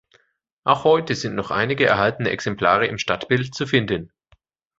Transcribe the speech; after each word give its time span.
Auch 0.63 0.83
heute 0.83 1.13
sind 1.13 1.35
noch 1.35 1.51
einige 1.51 1.85
erhaltene 1.85 2.31
Exemplare 2.31 2.87
im 2.87 2.97
Stadtbild 2.97 3.53
zu 3.53 3.67
finden. 3.67 4.11